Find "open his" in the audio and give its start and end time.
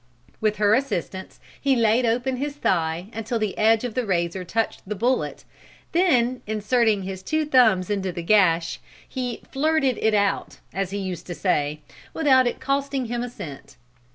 2.07-2.55